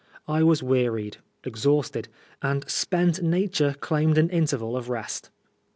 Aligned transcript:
I 0.27 0.41
was 0.41 0.63
wearied, 0.63 1.17
exhausted; 1.43 2.07
and 2.41 2.67
spent 2.67 3.21
nature 3.21 3.75
claimed 3.79 4.17
an 4.17 4.31
interval 4.31 4.75
of 4.75 4.89
rest. 4.89 5.29